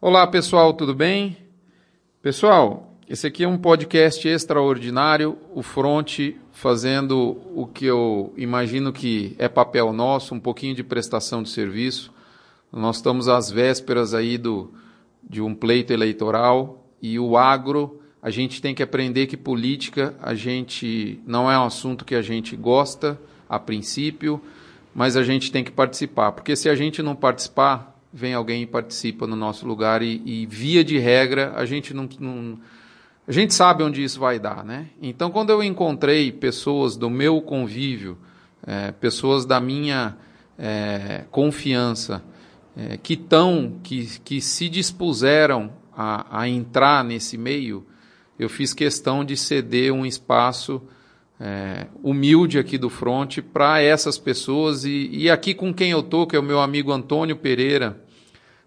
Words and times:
Olá 0.00 0.24
pessoal, 0.28 0.72
tudo 0.74 0.94
bem? 0.94 1.36
Pessoal, 2.22 2.94
esse 3.08 3.26
aqui 3.26 3.42
é 3.42 3.48
um 3.48 3.58
podcast 3.58 4.28
extraordinário, 4.28 5.36
o 5.52 5.60
Front 5.60 6.36
fazendo 6.52 7.36
o 7.52 7.66
que 7.66 7.86
eu 7.86 8.32
imagino 8.36 8.92
que 8.92 9.34
é 9.40 9.48
papel 9.48 9.92
nosso, 9.92 10.36
um 10.36 10.38
pouquinho 10.38 10.72
de 10.72 10.84
prestação 10.84 11.42
de 11.42 11.48
serviço. 11.48 12.12
Nós 12.72 12.98
estamos 12.98 13.26
às 13.26 13.50
vésperas 13.50 14.14
aí 14.14 14.38
do, 14.38 14.72
de 15.28 15.42
um 15.42 15.52
pleito 15.52 15.92
eleitoral 15.92 16.86
e 17.02 17.18
o 17.18 17.36
agro, 17.36 18.00
a 18.22 18.30
gente 18.30 18.62
tem 18.62 18.76
que 18.76 18.84
aprender 18.84 19.26
que 19.26 19.36
política 19.36 20.14
a 20.22 20.32
gente 20.32 21.20
não 21.26 21.50
é 21.50 21.58
um 21.58 21.64
assunto 21.64 22.04
que 22.04 22.14
a 22.14 22.22
gente 22.22 22.54
gosta 22.54 23.20
a 23.48 23.58
princípio, 23.58 24.40
mas 24.94 25.16
a 25.16 25.24
gente 25.24 25.50
tem 25.50 25.64
que 25.64 25.72
participar, 25.72 26.30
porque 26.30 26.54
se 26.54 26.68
a 26.68 26.76
gente 26.76 27.02
não 27.02 27.16
participar, 27.16 27.97
vem 28.12 28.34
alguém 28.34 28.62
e 28.62 28.66
participa 28.66 29.26
no 29.26 29.36
nosso 29.36 29.66
lugar 29.66 30.02
e, 30.02 30.22
e 30.24 30.46
via 30.46 30.82
de 30.82 30.98
regra 30.98 31.52
a 31.56 31.64
gente 31.64 31.92
não, 31.92 32.08
não, 32.18 32.58
a 33.26 33.32
gente 33.32 33.52
sabe 33.52 33.82
onde 33.82 34.02
isso 34.02 34.18
vai 34.18 34.38
dar, 34.38 34.64
né? 34.64 34.88
Então 35.00 35.30
quando 35.30 35.50
eu 35.50 35.62
encontrei 35.62 36.32
pessoas 36.32 36.96
do 36.96 37.10
meu 37.10 37.40
convívio, 37.42 38.18
é, 38.66 38.92
pessoas 38.92 39.44
da 39.44 39.60
minha 39.60 40.16
é, 40.58 41.24
confiança 41.30 42.22
é, 42.76 42.96
que 42.96 43.14
estão, 43.14 43.78
que, 43.82 44.18
que 44.20 44.40
se 44.40 44.68
dispuseram 44.68 45.72
a, 45.96 46.40
a 46.40 46.48
entrar 46.48 47.04
nesse 47.04 47.36
meio, 47.36 47.86
eu 48.38 48.48
fiz 48.48 48.72
questão 48.72 49.24
de 49.24 49.36
ceder 49.36 49.92
um 49.92 50.06
espaço 50.06 50.80
é, 51.40 51.86
humilde 52.02 52.58
aqui 52.58 52.76
do 52.76 52.90
front 52.90 53.38
para 53.52 53.80
essas 53.80 54.18
pessoas 54.18 54.84
e, 54.84 55.08
e, 55.12 55.30
aqui 55.30 55.54
com 55.54 55.72
quem 55.72 55.90
eu 55.90 56.02
tô, 56.02 56.26
que 56.26 56.34
é 56.34 56.38
o 56.38 56.42
meu 56.42 56.60
amigo 56.60 56.90
Antônio 56.90 57.36
Pereira, 57.36 58.02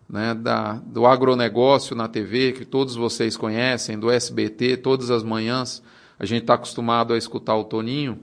né, 0.10 0.34
da, 0.34 0.74
do 0.86 1.06
agronegócio 1.06 1.96
na 1.96 2.08
TV, 2.08 2.54
que 2.54 2.66
todos 2.66 2.96
vocês 2.96 3.36
conhecem, 3.36 4.00
do 4.00 4.10
SBT, 4.10 4.78
todas 4.78 5.12
as 5.12 5.24
manhãs 5.24 5.84
a 6.18 6.26
gente 6.26 6.42
está 6.42 6.54
acostumado 6.54 7.14
a 7.14 7.18
escutar 7.18 7.56
o 7.56 7.64
Toninho. 7.64 8.20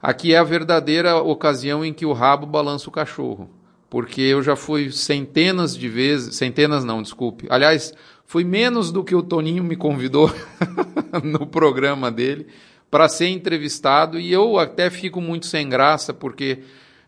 Aqui 0.00 0.32
é 0.32 0.38
a 0.38 0.44
verdadeira 0.44 1.16
ocasião 1.16 1.84
em 1.84 1.92
que 1.92 2.06
o 2.06 2.12
rabo 2.12 2.46
balança 2.46 2.88
o 2.88 2.92
cachorro, 2.92 3.50
porque 3.90 4.20
eu 4.20 4.42
já 4.42 4.54
fui 4.54 4.92
centenas 4.92 5.76
de 5.76 5.88
vezes, 5.88 6.36
centenas 6.36 6.84
não, 6.84 7.02
desculpe. 7.02 7.46
Aliás, 7.50 7.92
fui 8.24 8.44
menos 8.44 8.92
do 8.92 9.02
que 9.02 9.14
o 9.14 9.22
Toninho 9.22 9.64
me 9.64 9.74
convidou 9.74 10.30
no 11.22 11.46
programa 11.46 12.10
dele 12.10 12.46
para 12.92 13.08
ser 13.08 13.28
entrevistado 13.28 14.20
e 14.20 14.30
eu 14.30 14.58
até 14.58 14.90
fico 14.90 15.18
muito 15.18 15.46
sem 15.46 15.66
graça 15.66 16.12
porque 16.12 16.58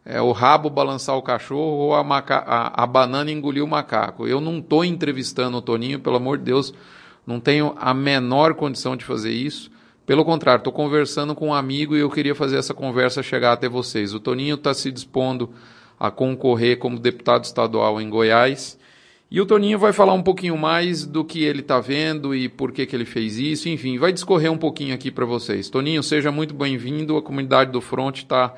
é, 0.03 0.19
o 0.19 0.33
rabo 0.33 0.71
balançar 0.71 1.15
o 1.15 1.21
cachorro 1.21 1.77
ou 1.77 1.95
a, 1.95 2.03
maca 2.03 2.39
a, 2.39 2.85
a 2.85 2.87
banana 2.87 3.31
engolir 3.31 3.63
o 3.63 3.69
macaco. 3.69 4.27
Eu 4.27 4.41
não 4.41 4.61
estou 4.61 4.83
entrevistando 4.83 5.59
o 5.59 5.61
Toninho, 5.63 6.01
pelo 6.01 6.17
amor 6.17 6.39
de 6.39 6.45
Deus, 6.45 6.73
não 7.27 7.39
tenho 7.39 7.75
a 7.79 7.93
menor 7.93 8.55
condição 8.55 8.97
de 8.97 9.05
fazer 9.05 9.33
isso. 9.33 9.71
Pelo 10.07 10.25
contrário, 10.25 10.61
estou 10.61 10.73
conversando 10.73 11.35
com 11.35 11.49
um 11.49 11.55
amigo 11.55 11.95
e 11.95 12.01
eu 12.01 12.09
queria 12.09 12.35
fazer 12.35 12.57
essa 12.57 12.73
conversa 12.73 13.23
chegar 13.23 13.53
até 13.53 13.69
vocês. 13.69 14.15
O 14.15 14.21
Toninho 14.21 14.55
está 14.55 14.73
se 14.73 14.91
dispondo 14.91 15.51
a 16.01 16.11
concorrer 16.11 16.79
como 16.79 16.98
deputado 16.98 17.45
estadual 17.45 18.01
em 18.01 18.09
Goiás 18.09 18.79
e 19.30 19.41
o 19.41 19.47
Toninho 19.47 19.78
vai 19.78 19.92
falar 19.92 20.12
um 20.12 20.22
pouquinho 20.22 20.56
mais 20.56 21.05
do 21.05 21.25
que 21.25 21.42
ele 21.42 21.61
está 21.61 21.80
vendo 21.80 22.34
e 22.34 22.48
por 22.48 22.70
que, 22.70 22.86
que 22.86 22.94
ele 22.94 23.05
fez 23.05 23.39
isso, 23.39 23.69
enfim, 23.69 23.98
vai 23.98 24.12
discorrer 24.12 24.50
um 24.53 24.58
pouquinho 24.58 24.94
aqui 24.94 25.11
para 25.11 25.25
vocês. 25.25 25.69
Toninho, 25.69 26.03
seja 26.03 26.30
muito 26.30 26.55
bem-vindo, 26.55 27.17
a 27.17 27.22
comunidade 27.22 27.72
do 27.72 27.80
Front 27.80 28.19
está 28.19 28.55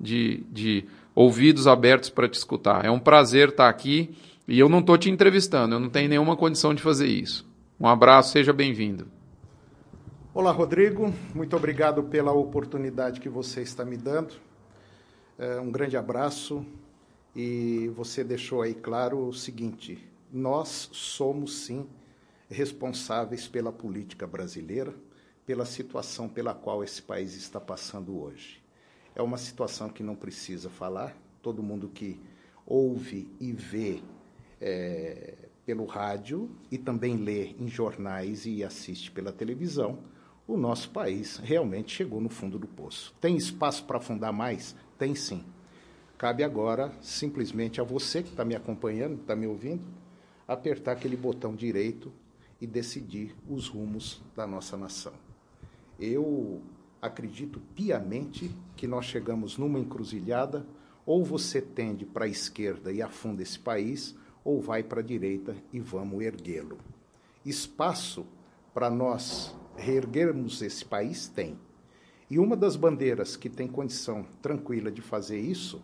de, 0.00 0.42
de 0.50 0.84
ouvidos 1.14 1.66
abertos 1.66 2.10
para 2.10 2.28
te 2.28 2.34
escutar. 2.34 2.84
É 2.84 2.90
um 2.90 2.98
prazer 2.98 3.50
estar 3.50 3.64
tá 3.64 3.68
aqui 3.68 4.16
e 4.48 4.58
eu 4.58 4.68
não 4.68 4.80
estou 4.80 4.98
te 4.98 5.10
entrevistando, 5.10 5.74
eu 5.74 5.80
não 5.80 5.90
tenho 5.90 6.08
nenhuma 6.08 6.36
condição 6.36 6.74
de 6.74 6.82
fazer 6.82 7.06
isso. 7.06 7.46
Um 7.78 7.86
abraço, 7.86 8.32
seja 8.32 8.52
bem-vindo. 8.52 9.06
Olá, 10.32 10.50
Rodrigo, 10.50 11.12
muito 11.34 11.56
obrigado 11.56 12.02
pela 12.02 12.32
oportunidade 12.32 13.20
que 13.20 13.28
você 13.28 13.62
está 13.62 13.84
me 13.84 13.96
dando. 13.96 14.34
É, 15.38 15.60
um 15.60 15.70
grande 15.70 15.96
abraço 15.96 16.64
e 17.36 17.88
você 17.94 18.24
deixou 18.24 18.62
aí 18.62 18.74
claro 18.74 19.28
o 19.28 19.32
seguinte: 19.32 20.02
nós 20.32 20.88
somos 20.90 21.66
sim 21.66 21.86
responsáveis 22.48 23.46
pela 23.46 23.70
política 23.70 24.26
brasileira, 24.26 24.94
pela 25.44 25.66
situação 25.66 26.30
pela 26.30 26.54
qual 26.54 26.82
esse 26.82 27.02
país 27.02 27.34
está 27.36 27.60
passando 27.60 28.18
hoje. 28.18 28.62
É 29.14 29.20
uma 29.20 29.36
situação 29.36 29.90
que 29.90 30.02
não 30.02 30.16
precisa 30.16 30.70
falar, 30.70 31.14
todo 31.42 31.62
mundo 31.62 31.88
que 31.88 32.18
ouve 32.66 33.30
e 33.38 33.52
vê 33.52 34.02
é, 34.60 35.34
pelo 35.66 35.84
rádio 35.84 36.50
e 36.70 36.78
também 36.78 37.16
lê 37.16 37.54
em 37.58 37.68
jornais 37.68 38.46
e 38.46 38.64
assiste 38.64 39.10
pela 39.10 39.32
televisão, 39.32 39.98
o 40.46 40.56
nosso 40.56 40.90
país 40.90 41.36
realmente 41.38 41.94
chegou 41.94 42.20
no 42.20 42.28
fundo 42.28 42.58
do 42.58 42.66
poço. 42.66 43.14
Tem 43.20 43.36
espaço 43.36 43.84
para 43.84 43.98
afundar 43.98 44.32
mais? 44.32 44.74
Tem 44.98 45.14
sim. 45.14 45.44
Cabe 46.18 46.42
agora 46.42 46.90
simplesmente 47.02 47.78
a 47.78 47.84
você 47.84 48.22
que 48.22 48.30
está 48.30 48.42
me 48.42 48.54
acompanhando, 48.54 49.20
está 49.20 49.36
me 49.36 49.46
ouvindo, 49.46 49.84
apertar 50.48 50.92
aquele 50.92 51.16
botão 51.16 51.54
direito 51.54 52.10
e 52.58 52.66
decidir 52.66 53.36
os 53.46 53.68
rumos 53.68 54.22
da 54.34 54.46
nossa 54.46 54.78
nação. 54.78 55.12
Eu 56.00 56.62
acredito 57.02 57.60
piamente 57.74 58.50
que 58.76 58.86
nós 58.86 59.04
chegamos 59.04 59.58
numa 59.58 59.78
encruzilhada, 59.78 60.66
ou 61.04 61.22
você 61.22 61.60
tende 61.60 62.06
para 62.06 62.24
a 62.24 62.28
esquerda 62.28 62.90
e 62.90 63.02
afunda 63.02 63.42
esse 63.42 63.58
país, 63.58 64.16
ou 64.42 64.60
vai 64.60 64.82
para 64.82 65.00
a 65.00 65.04
direita 65.04 65.54
e 65.70 65.80
vamos 65.80 66.22
erguê-lo. 66.22 66.78
Espaço 67.44 68.26
para 68.72 68.88
nós 68.88 69.54
reerguermos 69.76 70.62
esse 70.62 70.84
país 70.84 71.28
tem. 71.28 71.58
E 72.30 72.38
uma 72.38 72.56
das 72.56 72.74
bandeiras 72.74 73.36
que 73.36 73.50
tem 73.50 73.68
condição 73.68 74.26
tranquila 74.40 74.90
de 74.90 75.02
fazer 75.02 75.38
isso 75.38 75.82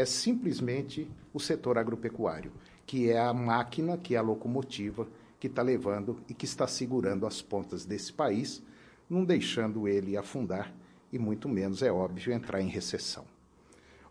é 0.00 0.06
simplesmente 0.06 1.08
o 1.32 1.38
setor 1.38 1.78
agropecuário, 1.78 2.52
que 2.86 3.10
é 3.10 3.18
a 3.18 3.32
máquina, 3.32 3.96
que 3.96 4.14
é 4.14 4.18
a 4.18 4.22
locomotiva 4.22 5.06
que 5.38 5.46
está 5.46 5.62
levando 5.62 6.18
e 6.28 6.34
que 6.34 6.44
está 6.44 6.66
segurando 6.66 7.26
as 7.26 7.40
pontas 7.40 7.84
desse 7.84 8.12
país, 8.12 8.62
não 9.08 9.24
deixando 9.24 9.86
ele 9.86 10.16
afundar 10.16 10.74
e 11.12 11.18
muito 11.18 11.48
menos, 11.48 11.82
é 11.82 11.92
óbvio, 11.92 12.32
entrar 12.32 12.60
em 12.60 12.68
recessão. 12.68 13.24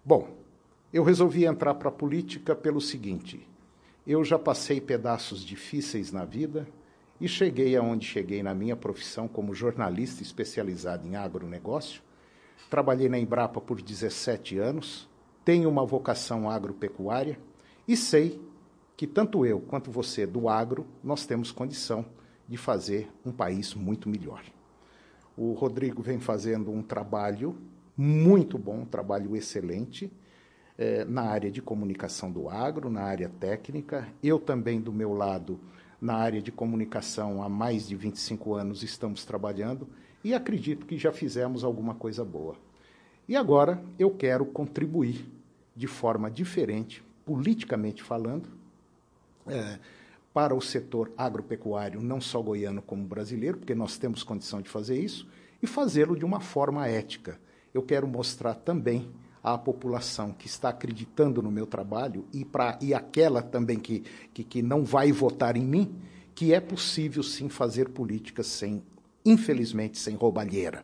Bom, 0.03 0.29
eu 0.93 1.03
resolvi 1.03 1.45
entrar 1.45 1.75
para 1.75 1.89
a 1.89 1.91
política 1.91 2.55
pelo 2.55 2.81
seguinte: 2.81 3.47
eu 4.05 4.23
já 4.23 4.37
passei 4.37 4.79
pedaços 4.79 5.43
difíceis 5.43 6.11
na 6.11 6.25
vida 6.25 6.67
e 7.19 7.27
cheguei 7.27 7.75
aonde 7.75 8.05
cheguei 8.05 8.41
na 8.41 8.53
minha 8.53 8.75
profissão 8.75 9.27
como 9.27 9.53
jornalista 9.53 10.23
especializado 10.23 11.07
em 11.07 11.15
agronegócio. 11.15 12.01
Trabalhei 12.69 13.09
na 13.09 13.17
Embrapa 13.17 13.59
por 13.59 13.81
17 13.81 14.57
anos, 14.57 15.08
tenho 15.49 15.67
uma 15.67 15.83
vocação 15.83 16.47
agropecuária 16.47 17.39
e 17.87 17.97
sei 17.97 18.39
que 18.95 19.07
tanto 19.07 19.47
eu 19.47 19.59
quanto 19.59 19.89
você 19.89 20.27
do 20.27 20.47
agro, 20.47 20.85
nós 21.03 21.25
temos 21.25 21.51
condição 21.51 22.05
de 22.47 22.55
fazer 22.55 23.09
um 23.25 23.31
país 23.31 23.73
muito 23.73 24.07
melhor. 24.07 24.43
O 25.35 25.53
Rodrigo 25.53 26.03
vem 26.03 26.19
fazendo 26.19 26.69
um 26.69 26.83
trabalho 26.83 27.57
muito 27.97 28.59
bom, 28.59 28.81
um 28.81 28.85
trabalho 28.85 29.35
excelente 29.35 30.13
eh, 30.77 31.03
na 31.05 31.23
área 31.23 31.49
de 31.49 31.63
comunicação 31.63 32.31
do 32.31 32.47
agro, 32.47 32.87
na 32.87 33.01
área 33.01 33.27
técnica. 33.39 34.07
Eu 34.21 34.37
também, 34.37 34.79
do 34.79 34.93
meu 34.93 35.15
lado, 35.15 35.59
na 35.99 36.13
área 36.13 36.43
de 36.43 36.51
comunicação, 36.51 37.41
há 37.41 37.49
mais 37.49 37.87
de 37.87 37.95
25 37.95 38.53
anos 38.53 38.83
estamos 38.83 39.25
trabalhando 39.25 39.89
e 40.23 40.31
acredito 40.31 40.85
que 40.85 40.95
já 40.95 41.11
fizemos 41.11 41.63
alguma 41.63 41.95
coisa 41.95 42.23
boa. 42.23 42.55
E 43.27 43.35
agora 43.35 43.83
eu 43.97 44.11
quero 44.11 44.45
contribuir 44.45 45.38
de 45.79 45.87
forma 45.87 46.29
diferente, 46.29 47.01
politicamente 47.25 48.03
falando, 48.03 48.49
é, 49.47 49.79
para 50.33 50.53
o 50.53 50.59
setor 50.59 51.09
agropecuário, 51.17 52.01
não 52.01 52.19
só 52.19 52.41
goiano 52.41 52.81
como 52.81 53.05
brasileiro, 53.05 53.59
porque 53.59 53.73
nós 53.73 53.97
temos 53.97 54.21
condição 54.21 54.61
de 54.61 54.67
fazer 54.67 54.99
isso, 54.99 55.25
e 55.63 55.65
fazê-lo 55.65 56.17
de 56.17 56.25
uma 56.25 56.41
forma 56.41 56.85
ética. 56.85 57.39
Eu 57.73 57.81
quero 57.81 58.05
mostrar 58.05 58.55
também 58.55 59.09
à 59.41 59.57
população 59.57 60.33
que 60.33 60.47
está 60.47 60.67
acreditando 60.67 61.41
no 61.41 61.49
meu 61.49 61.65
trabalho 61.65 62.25
e, 62.33 62.43
pra, 62.43 62.77
e 62.81 62.93
aquela 62.93 63.41
também 63.41 63.79
que, 63.79 64.03
que, 64.33 64.43
que 64.43 64.61
não 64.61 64.83
vai 64.83 65.13
votar 65.13 65.55
em 65.55 65.63
mim, 65.63 65.95
que 66.35 66.53
é 66.53 66.59
possível 66.59 67.23
sim 67.23 67.47
fazer 67.47 67.87
política 67.87 68.43
sem, 68.43 68.83
infelizmente, 69.25 69.97
sem 69.97 70.13
roubalheira. 70.13 70.83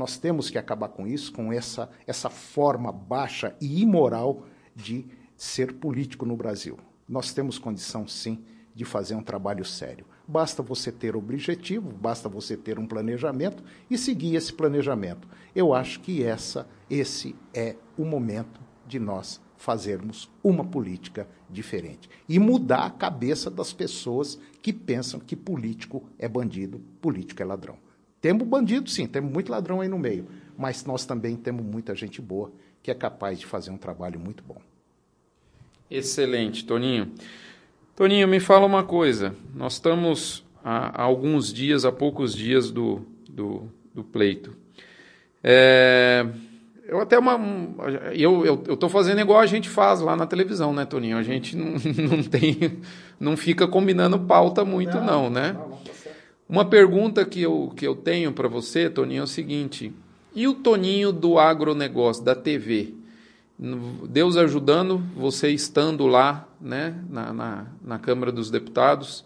Nós 0.00 0.16
temos 0.16 0.48
que 0.48 0.56
acabar 0.56 0.88
com 0.88 1.06
isso, 1.06 1.30
com 1.30 1.52
essa, 1.52 1.90
essa 2.06 2.30
forma 2.30 2.90
baixa 2.90 3.54
e 3.60 3.82
imoral 3.82 4.46
de 4.74 5.04
ser 5.36 5.74
político 5.74 6.24
no 6.24 6.38
Brasil. 6.38 6.78
Nós 7.06 7.34
temos 7.34 7.58
condição, 7.58 8.08
sim, 8.08 8.42
de 8.74 8.82
fazer 8.82 9.14
um 9.14 9.22
trabalho 9.22 9.62
sério. 9.62 10.06
Basta 10.26 10.62
você 10.62 10.90
ter 10.90 11.14
objetivo, 11.14 11.92
basta 11.92 12.30
você 12.30 12.56
ter 12.56 12.78
um 12.78 12.86
planejamento 12.86 13.62
e 13.90 13.98
seguir 13.98 14.36
esse 14.36 14.54
planejamento. 14.54 15.28
Eu 15.54 15.74
acho 15.74 16.00
que 16.00 16.24
essa, 16.24 16.66
esse 16.88 17.36
é 17.52 17.76
o 17.98 18.06
momento 18.06 18.58
de 18.86 18.98
nós 18.98 19.38
fazermos 19.58 20.30
uma 20.42 20.64
política 20.64 21.28
diferente 21.50 22.08
e 22.26 22.38
mudar 22.38 22.86
a 22.86 22.90
cabeça 22.90 23.50
das 23.50 23.70
pessoas 23.74 24.38
que 24.62 24.72
pensam 24.72 25.20
que 25.20 25.36
político 25.36 26.08
é 26.18 26.26
bandido, 26.26 26.80
político 27.02 27.42
é 27.42 27.44
ladrão. 27.44 27.89
Temos 28.20 28.46
bandido, 28.46 28.90
sim, 28.90 29.06
temos 29.06 29.32
muito 29.32 29.50
ladrão 29.50 29.80
aí 29.80 29.88
no 29.88 29.98
meio, 29.98 30.26
mas 30.56 30.84
nós 30.84 31.06
também 31.06 31.36
temos 31.36 31.64
muita 31.64 31.94
gente 31.94 32.20
boa 32.20 32.52
que 32.82 32.90
é 32.90 32.94
capaz 32.94 33.38
de 33.38 33.46
fazer 33.46 33.70
um 33.70 33.76
trabalho 33.76 34.18
muito 34.18 34.42
bom. 34.46 34.60
Excelente, 35.90 36.64
Toninho. 36.64 37.12
Toninho, 37.96 38.28
me 38.28 38.40
fala 38.40 38.64
uma 38.64 38.84
coisa. 38.84 39.34
Nós 39.54 39.74
estamos 39.74 40.44
há, 40.64 41.02
alguns 41.02 41.52
dias, 41.52 41.84
há 41.84 41.92
poucos 41.92 42.34
dias 42.34 42.70
do, 42.70 43.04
do, 43.28 43.68
do 43.94 44.04
pleito. 44.04 44.56
É, 45.42 46.26
eu 46.86 47.00
até 47.00 47.18
uma. 47.18 47.38
Eu, 48.14 48.44
eu, 48.44 48.64
eu 48.66 48.76
tô 48.76 48.88
fazendo 48.88 49.20
igual 49.20 49.40
a 49.40 49.46
gente 49.46 49.68
faz 49.68 50.00
lá 50.00 50.16
na 50.16 50.26
televisão, 50.26 50.72
né, 50.72 50.84
Toninho? 50.84 51.16
A 51.16 51.22
gente 51.22 51.56
não, 51.56 51.72
não 52.16 52.22
tem. 52.22 52.80
Não 53.18 53.36
fica 53.36 53.68
combinando 53.68 54.18
pauta 54.18 54.64
muito, 54.64 54.96
não, 54.96 55.24
não 55.24 55.30
né? 55.30 55.52
Não, 55.52 55.68
não 55.68 55.76
tá 55.78 55.89
uma 56.50 56.64
pergunta 56.64 57.24
que 57.24 57.40
eu, 57.40 57.72
que 57.76 57.86
eu 57.86 57.94
tenho 57.94 58.32
para 58.32 58.48
você, 58.48 58.90
Toninho, 58.90 59.20
é 59.20 59.22
o 59.22 59.26
seguinte: 59.26 59.92
e 60.34 60.48
o 60.48 60.54
Toninho 60.54 61.12
do 61.12 61.38
agronegócio, 61.38 62.24
da 62.24 62.34
TV? 62.34 62.94
Deus 64.08 64.36
ajudando, 64.36 64.98
você 65.14 65.50
estando 65.50 66.06
lá, 66.06 66.48
né, 66.60 66.98
na, 67.08 67.32
na, 67.32 67.66
na 67.84 67.98
Câmara 67.98 68.32
dos 68.32 68.50
Deputados, 68.50 69.24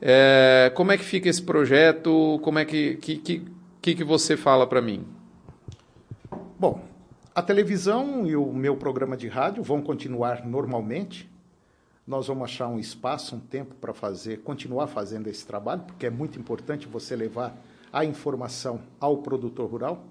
é, 0.00 0.70
como 0.74 0.92
é 0.92 0.98
que 0.98 1.04
fica 1.04 1.28
esse 1.28 1.42
projeto? 1.42 2.38
Como 2.42 2.58
é 2.58 2.64
que, 2.64 2.96
que, 2.96 3.42
que, 3.80 3.94
que 3.94 4.04
você 4.04 4.36
fala 4.36 4.66
para 4.66 4.82
mim? 4.82 5.04
Bom, 6.58 6.84
a 7.34 7.42
televisão 7.42 8.26
e 8.26 8.36
o 8.36 8.52
meu 8.52 8.76
programa 8.76 9.16
de 9.16 9.26
rádio 9.26 9.62
vão 9.62 9.82
continuar 9.82 10.46
normalmente. 10.46 11.28
Nós 12.06 12.26
vamos 12.26 12.44
achar 12.44 12.68
um 12.68 12.78
espaço, 12.78 13.36
um 13.36 13.40
tempo 13.40 13.74
para 13.76 13.94
fazer, 13.94 14.40
continuar 14.42 14.86
fazendo 14.86 15.26
esse 15.28 15.46
trabalho, 15.46 15.82
porque 15.82 16.06
é 16.06 16.10
muito 16.10 16.38
importante 16.38 16.86
você 16.86 17.16
levar 17.16 17.56
a 17.92 18.04
informação 18.04 18.80
ao 19.00 19.18
produtor 19.18 19.70
rural. 19.70 20.04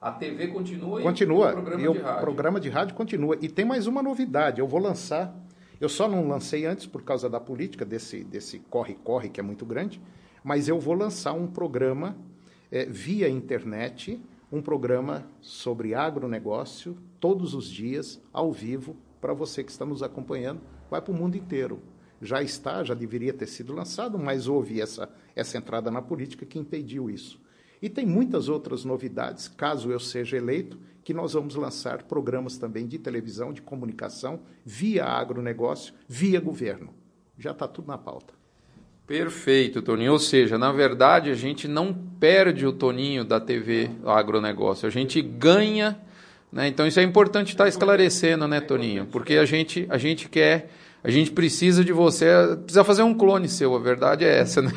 A 0.00 0.12
TV 0.12 0.48
continua, 0.48 1.02
continua 1.02 1.48
e 1.48 1.50
o 1.50 1.52
programa 1.52 1.80
e 1.82 1.92
de 1.92 1.98
rádio. 1.98 2.20
programa 2.22 2.60
de 2.60 2.68
rádio 2.70 2.94
continua. 2.94 3.38
E 3.40 3.48
tem 3.48 3.64
mais 3.64 3.86
uma 3.86 4.02
novidade, 4.02 4.60
eu 4.60 4.66
vou 4.66 4.80
lançar. 4.80 5.34
Eu 5.78 5.88
só 5.88 6.08
não 6.08 6.26
lancei 6.26 6.64
antes 6.64 6.86
por 6.86 7.02
causa 7.02 7.28
da 7.28 7.38
política 7.38 7.84
desse 7.84 8.24
desse 8.24 8.58
corre 8.58 8.94
corre 8.94 9.28
que 9.28 9.40
é 9.40 9.42
muito 9.42 9.66
grande, 9.66 10.00
mas 10.42 10.68
eu 10.68 10.78
vou 10.78 10.94
lançar 10.94 11.32
um 11.34 11.46
programa 11.46 12.16
é, 12.70 12.86
via 12.86 13.28
internet 13.28 14.20
um 14.52 14.60
programa 14.60 15.26
sobre 15.40 15.94
agronegócio 15.94 16.96
todos 17.20 17.54
os 17.54 17.70
dias, 17.70 18.20
ao 18.32 18.50
vivo, 18.50 18.96
para 19.20 19.32
você 19.32 19.62
que 19.62 19.70
está 19.70 19.84
nos 19.84 20.02
acompanhando, 20.02 20.60
vai 20.90 21.00
para 21.00 21.12
o 21.12 21.16
mundo 21.16 21.36
inteiro. 21.36 21.80
Já 22.20 22.42
está, 22.42 22.84
já 22.84 22.92
deveria 22.92 23.32
ter 23.32 23.46
sido 23.46 23.72
lançado, 23.72 24.18
mas 24.18 24.46
houve 24.46 24.80
essa, 24.80 25.08
essa 25.34 25.56
entrada 25.56 25.90
na 25.90 26.02
política 26.02 26.44
que 26.44 26.58
impediu 26.58 27.08
isso. 27.08 27.40
E 27.80 27.88
tem 27.88 28.04
muitas 28.04 28.48
outras 28.48 28.84
novidades, 28.84 29.48
caso 29.48 29.90
eu 29.90 29.98
seja 29.98 30.36
eleito, 30.36 30.78
que 31.02 31.14
nós 31.14 31.32
vamos 31.32 31.54
lançar 31.54 32.02
programas 32.02 32.58
também 32.58 32.86
de 32.86 32.98
televisão, 32.98 33.52
de 33.52 33.62
comunicação, 33.62 34.40
via 34.64 35.06
agronegócio, 35.06 35.94
via 36.06 36.38
governo. 36.38 36.92
Já 37.38 37.52
está 37.52 37.66
tudo 37.66 37.88
na 37.88 37.96
pauta. 37.96 38.34
Perfeito, 39.06 39.82
Toninho. 39.82 40.12
Ou 40.12 40.18
seja, 40.18 40.56
na 40.58 40.70
verdade, 40.70 41.30
a 41.30 41.34
gente 41.34 41.66
não 41.66 41.92
perde 41.92 42.66
o 42.66 42.72
Toninho 42.72 43.24
da 43.24 43.40
TV 43.40 43.90
agronegócio, 44.04 44.86
a 44.86 44.90
gente 44.90 45.20
ganha. 45.20 46.00
Né? 46.52 46.68
Então, 46.68 46.86
isso 46.86 46.98
é 46.98 47.02
importante 47.02 47.50
estar 47.50 47.68
esclarecendo, 47.68 48.48
né, 48.48 48.60
Toninho? 48.60 49.06
Porque 49.06 49.34
a 49.34 49.44
gente, 49.44 49.86
a 49.88 49.98
gente 49.98 50.28
quer, 50.28 50.70
a 51.02 51.10
gente 51.10 51.30
precisa 51.30 51.84
de 51.84 51.92
você, 51.92 52.26
precisa 52.64 52.82
fazer 52.82 53.02
um 53.02 53.14
clone 53.14 53.48
seu, 53.48 53.74
a 53.74 53.78
verdade 53.78 54.24
é 54.24 54.38
essa, 54.38 54.60
né? 54.60 54.72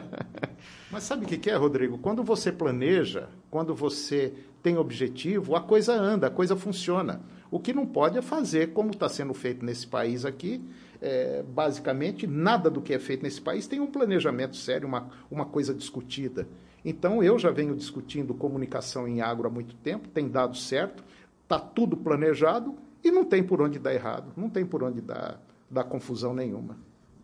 Mas 0.90 1.04
sabe 1.04 1.24
o 1.24 1.28
que 1.28 1.48
é, 1.48 1.54
Rodrigo? 1.54 1.98
Quando 1.98 2.24
você 2.24 2.50
planeja, 2.50 3.28
quando 3.50 3.74
você 3.74 4.32
tem 4.62 4.76
objetivo, 4.76 5.54
a 5.54 5.60
coisa 5.60 5.94
anda, 5.94 6.26
a 6.26 6.30
coisa 6.30 6.56
funciona. 6.56 7.20
O 7.50 7.58
que 7.58 7.72
não 7.72 7.86
pode 7.86 8.18
é 8.18 8.22
fazer 8.22 8.72
como 8.72 8.90
está 8.90 9.08
sendo 9.08 9.32
feito 9.32 9.64
nesse 9.64 9.86
país 9.86 10.24
aqui, 10.24 10.62
é, 11.00 11.42
basicamente, 11.42 12.26
nada 12.26 12.68
do 12.68 12.82
que 12.82 12.92
é 12.92 12.98
feito 12.98 13.22
nesse 13.22 13.40
país 13.40 13.66
tem 13.66 13.80
um 13.80 13.86
planejamento 13.86 14.56
sério, 14.56 14.86
uma, 14.86 15.08
uma 15.30 15.46
coisa 15.46 15.72
discutida. 15.72 16.46
Então, 16.84 17.22
eu 17.22 17.38
já 17.38 17.50
venho 17.50 17.74
discutindo 17.74 18.34
comunicação 18.34 19.06
em 19.06 19.20
agro 19.20 19.46
há 19.46 19.50
muito 19.50 19.74
tempo, 19.76 20.08
tem 20.08 20.28
dado 20.28 20.56
certo, 20.56 21.04
está 21.42 21.58
tudo 21.58 21.96
planejado 21.96 22.74
e 23.02 23.10
não 23.10 23.24
tem 23.24 23.42
por 23.42 23.60
onde 23.60 23.78
dar 23.78 23.94
errado, 23.94 24.32
não 24.36 24.48
tem 24.48 24.64
por 24.64 24.82
onde 24.82 25.00
dar, 25.00 25.40
dar 25.70 25.84
confusão 25.84 26.34
nenhuma. 26.34 26.76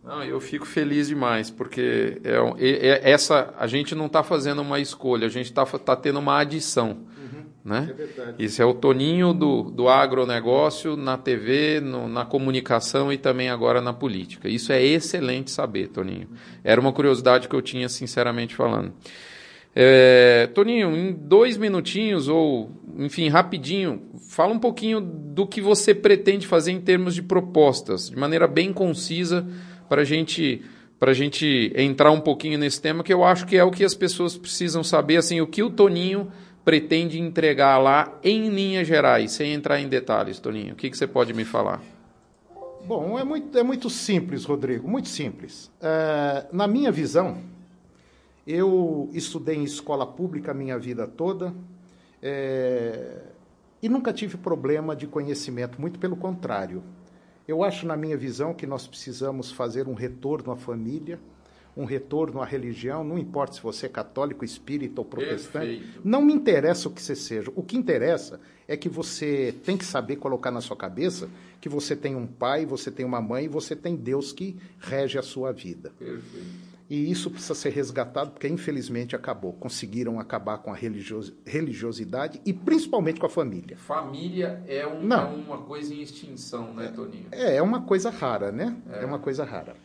Não, 0.03 0.23
eu 0.23 0.39
fico 0.39 0.65
feliz 0.65 1.07
demais, 1.07 1.49
porque 1.49 2.21
é, 2.23 2.37
é, 2.59 3.11
essa 3.11 3.53
a 3.57 3.67
gente 3.67 3.93
não 3.93 4.05
está 4.05 4.23
fazendo 4.23 4.61
uma 4.61 4.79
escolha, 4.79 5.27
a 5.27 5.29
gente 5.29 5.47
está 5.47 5.65
tá 5.65 5.95
tendo 5.95 6.19
uma 6.19 6.39
adição. 6.39 6.97
Né? 7.67 7.93
É 8.17 8.33
Isso 8.39 8.61
é 8.61 8.65
o 8.65 8.73
Toninho 8.73 9.33
do, 9.33 9.63
do 9.63 9.89
agronegócio 9.89 10.95
na 10.95 11.17
TV, 11.17 11.81
no, 11.81 12.07
na 12.07 12.23
comunicação 12.23 13.11
e 13.11 13.17
também 13.17 13.49
agora 13.49 13.81
na 13.81 13.91
política. 13.91 14.47
Isso 14.47 14.71
é 14.71 14.81
excelente 14.81 15.51
saber, 15.51 15.89
Toninho. 15.89 16.29
Era 16.63 16.79
uma 16.79 16.93
curiosidade 16.93 17.49
que 17.49 17.53
eu 17.53 17.61
tinha, 17.61 17.89
sinceramente 17.89 18.55
falando. 18.55 18.93
É, 19.79 20.47
Toninho, 20.55 20.97
em 20.97 21.13
dois 21.13 21.55
minutinhos, 21.55 22.27
ou 22.27 22.71
enfim, 22.97 23.29
rapidinho, 23.29 24.01
fala 24.27 24.51
um 24.51 24.57
pouquinho 24.57 24.99
do 24.99 25.45
que 25.45 25.61
você 25.61 25.93
pretende 25.93 26.47
fazer 26.47 26.71
em 26.71 26.81
termos 26.81 27.13
de 27.13 27.21
propostas, 27.21 28.09
de 28.09 28.15
maneira 28.15 28.47
bem 28.47 28.73
concisa, 28.73 29.47
para 29.87 30.03
gente, 30.03 30.63
a 30.99 31.13
gente 31.13 31.71
entrar 31.75 32.09
um 32.09 32.19
pouquinho 32.19 32.57
nesse 32.57 32.81
tema, 32.81 33.03
que 33.03 33.13
eu 33.13 33.23
acho 33.23 33.45
que 33.45 33.55
é 33.55 33.63
o 33.63 33.69
que 33.69 33.83
as 33.83 33.93
pessoas 33.93 34.35
precisam 34.35 34.83
saber, 34.83 35.17
assim, 35.17 35.41
o 35.41 35.45
que 35.45 35.61
o 35.61 35.69
Toninho 35.69 36.31
pretende 36.65 37.21
entregar 37.21 37.77
lá 37.77 38.19
em 38.23 38.49
linhas 38.49 38.87
gerais, 38.87 39.29
sem 39.33 39.53
entrar 39.53 39.79
em 39.79 39.87
detalhes, 39.87 40.39
Toninho? 40.39 40.73
O 40.73 40.75
que, 40.75 40.89
que 40.89 40.97
você 40.97 41.05
pode 41.05 41.35
me 41.35 41.45
falar? 41.45 41.83
Bom, 42.87 43.19
é 43.19 43.23
muito, 43.23 43.55
é 43.55 43.61
muito 43.61 43.91
simples, 43.91 44.43
Rodrigo, 44.43 44.87
muito 44.89 45.07
simples. 45.07 45.71
É, 45.79 46.47
na 46.51 46.65
minha 46.65 46.91
visão, 46.91 47.37
eu 48.47 49.09
estudei 49.11 49.57
em 49.57 49.65
escola 49.65 50.07
pública 50.07 50.51
a 50.51 50.53
minha 50.53 50.79
vida 50.79 51.05
toda 51.05 51.53
é, 52.21 53.23
e 53.83 53.89
nunca 53.89 54.13
tive 54.13 54.37
problema 54.37 54.95
de 54.95 55.05
conhecimento, 55.05 55.81
muito 55.81 55.99
pelo 55.99 56.15
contrário. 56.15 56.81
Eu 57.45 57.61
acho, 57.61 57.85
na 57.85 57.97
minha 57.97 58.15
visão, 58.15 58.53
que 58.53 58.65
nós 58.65 58.87
precisamos 58.87 59.51
fazer 59.51 59.87
um 59.87 59.93
retorno 59.93 60.51
à 60.51 60.55
família, 60.55 61.19
um 61.75 61.83
retorno 61.83 62.41
à 62.41 62.45
religião, 62.45 63.03
não 63.03 63.17
importa 63.17 63.53
se 63.53 63.61
você 63.61 63.85
é 63.85 63.89
católico, 63.89 64.43
espírita 64.43 65.01
ou 65.01 65.05
protestante, 65.05 65.77
Perfeito. 65.77 66.01
não 66.03 66.21
me 66.21 66.33
interessa 66.33 66.87
o 66.87 66.91
que 66.91 67.01
você 67.01 67.15
seja. 67.15 67.51
O 67.55 67.61
que 67.61 67.77
interessa 67.77 68.39
é 68.67 68.75
que 68.75 68.89
você 68.89 69.53
tem 69.63 69.77
que 69.77 69.85
saber 69.85 70.15
colocar 70.15 70.51
na 70.51 70.61
sua 70.61 70.75
cabeça 70.75 71.29
que 71.61 71.69
você 71.69 71.95
tem 71.95 72.15
um 72.15 72.25
pai, 72.25 72.65
você 72.65 72.89
tem 72.89 73.05
uma 73.05 73.21
mãe 73.21 73.45
e 73.45 73.49
você 73.49 73.75
tem 73.75 73.95
Deus 73.95 74.31
que 74.31 74.57
rege 74.79 75.19
a 75.19 75.21
sua 75.21 75.51
vida. 75.51 75.91
Perfeito. 75.99 76.66
E 76.89 77.11
isso 77.11 77.29
precisa 77.29 77.53
ser 77.53 77.69
resgatado 77.69 78.31
porque, 78.31 78.47
infelizmente, 78.47 79.15
acabou. 79.15 79.53
Conseguiram 79.53 80.19
acabar 80.19 80.59
com 80.59 80.71
a 80.71 80.75
religiosidade 80.75 82.41
e 82.45 82.53
principalmente 82.53 83.19
com 83.19 83.25
a 83.25 83.29
família. 83.29 83.77
Família 83.77 84.63
é, 84.67 84.87
um, 84.87 85.11
é 85.11 85.17
uma 85.17 85.57
coisa 85.59 85.93
em 85.93 86.01
extinção, 86.01 86.73
né, 86.73 86.87
Toninho? 86.95 87.27
É, 87.31 87.57
é 87.57 87.61
uma 87.61 87.81
coisa 87.81 88.09
rara, 88.09 88.51
né? 88.51 88.75
É, 88.89 89.03
é 89.03 89.05
uma 89.05 89.19
coisa 89.19 89.43
rara. 89.43 89.75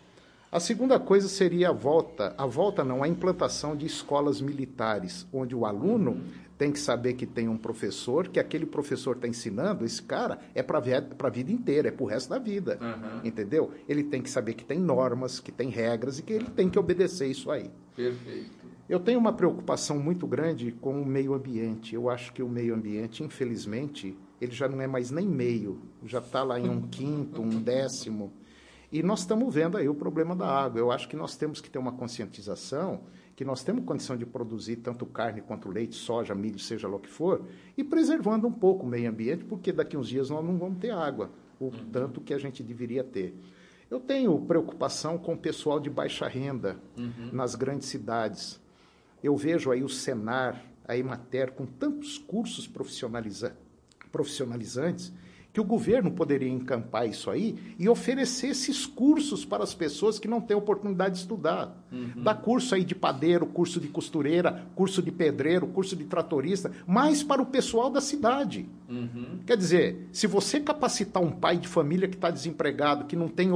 A 0.53 0.61
segunda 0.61 1.01
coisa 1.01 1.29
seria 1.29 1.71
a 1.71 1.73
volta, 1.73 2.35
a 2.37 2.45
volta 2.45 2.85
não, 2.85 3.03
a 3.03 3.09
implantação 3.09 3.75
de 3.75 3.87
escolas 3.87 4.39
militares, 4.43 5.27
onde 5.33 5.57
o 5.57 5.65
aluno 5.65 6.21
tem 6.59 6.71
que 6.71 6.79
saber 6.79 7.15
que 7.15 7.25
tem 7.25 7.49
um 7.49 7.57
professor, 7.57 8.29
que 8.29 8.39
aquele 8.39 8.67
professor 8.67 9.17
está 9.17 9.27
ensinando, 9.27 9.83
esse 9.83 10.03
cara 10.03 10.39
é 10.55 10.63
para 10.63 10.77
a 10.77 11.31
vida 11.31 11.51
inteira, 11.51 11.89
é 11.89 11.91
para 11.91 12.05
o 12.05 12.07
resto 12.07 12.29
da 12.29 12.39
vida, 12.39 12.79
uhum. 12.83 13.27
entendeu? 13.27 13.71
Ele 13.89 14.05
tem 14.05 14.21
que 14.21 14.29
saber 14.29 14.53
que 14.53 14.63
tem 14.63 14.79
normas, 14.79 15.41
que 15.41 15.51
tem 15.51 15.71
regras 15.71 16.19
e 16.19 16.23
que 16.23 16.35
ele 16.35 16.51
tem 16.51 16.69
que 16.69 16.79
obedecer 16.79 17.29
isso 17.29 17.51
aí. 17.51 17.71
Perfeito. 17.97 18.51
Eu 18.87 19.01
tenho 19.01 19.19
uma 19.19 19.33
preocupação 19.33 19.99
muito 19.99 20.27
grande 20.27 20.71
com 20.71 21.01
o 21.01 21.07
meio 21.07 21.33
ambiente. 21.33 21.95
Eu 21.95 22.11
acho 22.11 22.31
que 22.31 22.43
o 22.43 22.49
meio 22.49 22.75
ambiente, 22.75 23.25
infelizmente, 23.25 24.15
ele 24.39 24.53
já 24.53 24.69
não 24.69 24.83
é 24.83 24.87
mais 24.87 25.11
nem 25.11 25.27
meio, 25.27 25.81
já 26.05 26.19
está 26.19 26.43
lá 26.43 26.61
em 26.61 26.69
um 26.69 26.83
quinto, 26.83 27.41
um 27.41 27.59
décimo. 27.59 28.31
E 28.93 29.03
nós 29.03 29.21
estamos 29.21 29.53
vendo 29.53 29.79
aí 29.79 29.89
o 29.89 29.95
problema 29.95 30.37
da 30.37 30.47
água. 30.47 30.79
Eu 30.79 30.93
acho 30.93 31.09
que 31.09 31.17
nós 31.17 31.35
temos 31.35 31.61
que 31.61 31.71
ter 31.71 31.79
uma 31.79 31.93
conscientização 31.93 33.01
que 33.35 33.45
nós 33.45 33.63
temos 33.63 33.85
condição 33.85 34.17
de 34.17 34.27
produzir 34.27 34.77
tanto 34.77 35.07
carne 35.07 35.41
quanto 35.41 35.69
leite, 35.69 35.97
soja, 35.97 36.35
milho, 36.35 36.59
seja 36.59 36.87
lá 36.87 36.97
o 36.97 37.01
que 37.01 37.09
for, 37.09 37.45
e 37.77 37.83
preservando 37.83 38.47
um 38.47 38.53
pouco 38.53 38.85
o 38.85 38.89
meio 38.89 39.11
ambiente, 39.11 39.45
porque 39.45 39.73
daqui 39.73 39.97
uns 39.97 40.09
dias 40.09 40.31
nós 40.31 40.45
não 40.45 40.59
vamos 40.59 40.79
ter 40.79 40.91
água, 40.91 41.31
o 41.59 41.65
uhum. 41.65 41.73
tanto 41.91 42.21
que 42.21 42.35
a 42.35 42.39
gente 42.39 42.63
deveria 42.63 43.03
ter. 43.03 43.35
Eu 43.91 44.01
tenho 44.01 44.39
preocupação 44.41 45.19
com 45.19 45.35
o 45.35 45.39
pessoal 45.39 45.81
de 45.81 45.91
baixa 45.91 46.27
renda 46.29 46.79
uhum. 46.97 47.31
nas 47.33 47.55
grandes 47.55 47.89
cidades. 47.89 48.61
Eu 49.23 49.37
vejo 49.37 49.71
aí 49.71 49.83
o 49.83 49.89
Senar, 49.89 50.65
a 50.87 50.97
Emater, 50.97 51.53
com 51.53 51.65
tantos 51.67 52.19
cursos 52.19 52.67
profissionaliza 52.67 53.57
profissionalizantes, 54.11 55.13
que 55.53 55.61
o 55.61 55.65
governo 55.65 56.11
poderia 56.11 56.49
encampar 56.49 57.07
isso 57.07 57.31
aí 57.31 57.57
e 57.79 57.89
oferecer 57.89 58.49
esses 58.49 58.87
cursos 58.87 59.45
para 59.45 59.63
as 59.63 59.75
pessoas 59.75 60.19
que 60.19 60.27
não 60.27 60.41
têm 60.41 60.57
oportunidade 60.57 61.15
de 61.15 61.21
estudar. 61.21 61.77
Uhum. 61.93 62.23
Dá 62.23 62.35
curso 62.35 62.75
aí 62.75 62.83
de 62.85 62.95
padeiro, 62.95 63.45
curso 63.45 63.79
de 63.79 63.89
costureira, 63.89 64.67
curso 64.75 65.03
de 65.03 65.13
pedreiro, 65.13 65.67
curso 65.67 65.95
de 65.95 66.05
tratorista, 66.05 66.73
mas 66.87 67.23
para 67.23 67.43
o 67.43 67.47
pessoal 67.47 67.91
da 67.91 68.01
cidade. 68.01 68.67
Uhum. 68.89 69.41
Quer 69.47 69.59
dizer, 69.59 70.09
se 70.11 70.27
você 70.27 70.59
capacitar 70.59 71.23
um 71.23 71.31
pai 71.31 71.59
de 71.59 71.69
família 71.69 72.09
que 72.09 72.17
está 72.17 72.31
desempregado, 72.31 73.05
que 73.05 73.17
não 73.17 73.29
tem 73.29 73.51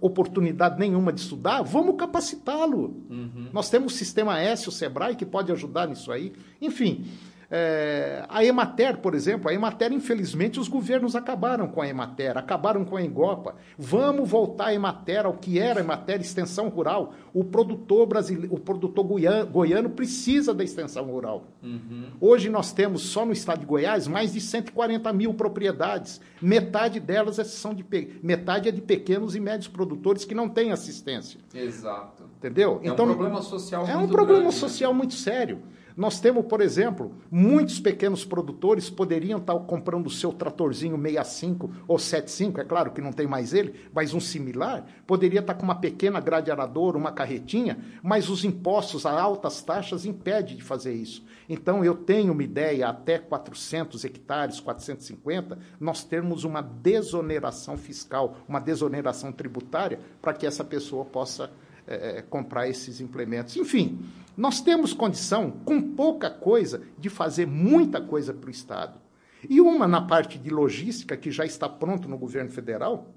oportunidade 0.00 0.78
nenhuma 0.78 1.12
de 1.12 1.20
estudar, 1.20 1.62
vamos 1.62 1.96
capacitá-lo. 1.96 2.96
Uhum. 3.10 3.48
Nós 3.52 3.68
temos 3.68 3.92
o 3.92 3.96
Sistema 3.96 4.38
S, 4.40 4.68
o 4.68 4.72
SEBRAE, 4.72 5.16
que 5.16 5.26
pode 5.26 5.50
ajudar 5.50 5.88
nisso 5.88 6.12
aí. 6.12 6.32
Enfim, 6.60 7.04
é, 7.52 8.24
a 8.28 8.44
Emater, 8.44 8.98
por 8.98 9.12
exemplo, 9.12 9.50
a 9.50 9.54
Emater, 9.54 9.92
infelizmente, 9.92 10.60
os 10.60 10.68
governos 10.68 11.16
acabaram 11.16 11.66
com 11.66 11.82
a 11.82 11.88
Emater, 11.88 12.38
acabaram 12.38 12.84
com 12.84 12.96
a 12.96 13.02
Engopa. 13.02 13.56
Vamos 13.76 14.30
voltar 14.30 14.66
a 14.66 14.74
Emater 14.74 15.26
ao 15.26 15.32
que 15.34 15.58
era 15.58 15.80
a 15.80 15.82
Emater, 15.82 16.20
extensão 16.20 16.68
rural. 16.68 17.12
O 17.34 17.42
produtor 17.42 18.06
brasileiro, 18.06 18.54
o 18.54 18.60
produtor 18.60 19.04
goiano, 19.04 19.50
goiano 19.50 19.90
precisa 19.90 20.54
da 20.54 20.62
extensão 20.62 21.06
rural. 21.06 21.44
Uhum. 21.60 22.04
Hoje 22.20 22.48
nós 22.48 22.72
temos, 22.72 23.02
só 23.02 23.26
no 23.26 23.32
estado 23.32 23.60
de 23.60 23.66
Goiás, 23.66 24.06
mais 24.06 24.32
de 24.32 24.40
140 24.40 25.12
mil 25.12 25.34
propriedades. 25.34 26.20
Metade 26.40 27.00
delas 27.00 27.40
é, 27.40 27.44
são 27.44 27.74
de 27.74 27.84
metade 28.22 28.68
é 28.68 28.72
de 28.72 28.80
pequenos 28.80 29.34
e 29.34 29.40
médios 29.40 29.66
produtores 29.66 30.24
que 30.24 30.36
não 30.36 30.48
têm 30.48 30.70
assistência. 30.70 31.40
Exato. 31.52 32.30
Entendeu? 32.38 32.80
É 32.84 32.88
então, 32.88 33.06
um 33.06 33.08
problema 33.08 33.42
social 33.42 33.86
É 33.86 33.96
um 33.96 34.06
problema 34.06 34.40
grande, 34.40 34.54
né? 34.54 34.60
social 34.60 34.92
né? 34.92 34.98
muito 34.98 35.14
sério. 35.14 35.58
Nós 36.00 36.18
temos, 36.18 36.46
por 36.46 36.62
exemplo, 36.62 37.14
muitos 37.30 37.78
pequenos 37.78 38.24
produtores 38.24 38.88
poderiam 38.88 39.38
estar 39.38 39.54
comprando 39.58 40.06
o 40.06 40.10
seu 40.10 40.32
tratorzinho 40.32 40.96
65 40.96 41.70
ou 41.86 41.98
75, 41.98 42.58
é 42.58 42.64
claro 42.64 42.90
que 42.90 43.02
não 43.02 43.12
tem 43.12 43.26
mais 43.26 43.52
ele, 43.52 43.74
mas 43.92 44.14
um 44.14 44.18
similar, 44.18 44.86
poderia 45.06 45.40
estar 45.40 45.52
com 45.52 45.62
uma 45.62 45.74
pequena 45.74 46.18
grade 46.18 46.50
aradora, 46.50 46.96
uma 46.96 47.12
carretinha, 47.12 47.78
mas 48.02 48.30
os 48.30 48.46
impostos 48.46 49.04
a 49.04 49.12
altas 49.12 49.60
taxas 49.60 50.06
impedem 50.06 50.56
de 50.56 50.62
fazer 50.62 50.94
isso. 50.94 51.22
Então, 51.46 51.84
eu 51.84 51.94
tenho 51.94 52.32
uma 52.32 52.42
ideia, 52.42 52.88
até 52.88 53.18
400 53.18 54.02
hectares, 54.02 54.58
450, 54.58 55.58
nós 55.78 56.02
termos 56.02 56.44
uma 56.44 56.62
desoneração 56.62 57.76
fiscal, 57.76 58.38
uma 58.48 58.58
desoneração 58.58 59.30
tributária, 59.32 60.00
para 60.22 60.32
que 60.32 60.46
essa 60.46 60.64
pessoa 60.64 61.04
possa 61.04 61.50
é, 61.86 62.22
comprar 62.22 62.68
esses 62.68 63.00
implementos. 63.00 63.56
Enfim, 63.56 63.98
nós 64.36 64.60
temos 64.60 64.92
condição, 64.92 65.50
com 65.64 65.80
pouca 65.80 66.30
coisa, 66.30 66.82
de 66.98 67.08
fazer 67.08 67.46
muita 67.46 68.00
coisa 68.00 68.32
para 68.32 68.48
o 68.48 68.50
Estado. 68.50 69.00
E 69.48 69.60
uma 69.60 69.88
na 69.88 70.00
parte 70.00 70.38
de 70.38 70.50
logística, 70.50 71.16
que 71.16 71.30
já 71.30 71.44
está 71.44 71.68
pronto 71.68 72.08
no 72.08 72.18
governo 72.18 72.50
federal, 72.50 73.14